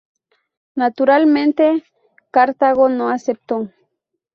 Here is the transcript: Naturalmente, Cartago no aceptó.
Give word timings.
Naturalmente, 0.73 1.83
Cartago 2.31 2.89
no 2.89 3.09
aceptó. 3.09 3.69